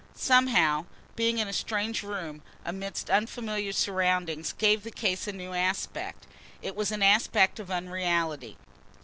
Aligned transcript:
Somehow, 0.15 0.85
being 1.15 1.37
in 1.37 1.47
a 1.47 1.53
strange 1.53 2.01
room 2.01 2.41
amidst 2.65 3.11
unfamiliar 3.11 3.71
surroundings, 3.71 4.51
gave 4.53 4.81
the 4.81 4.89
case 4.89 5.27
a 5.27 5.31
new 5.31 5.53
aspect. 5.53 6.25
It 6.63 6.75
was 6.75 6.91
an 6.91 7.03
aspect 7.03 7.59
of 7.59 7.69
unreality. 7.69 8.57